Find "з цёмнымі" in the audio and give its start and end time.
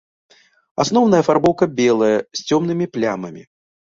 2.39-2.85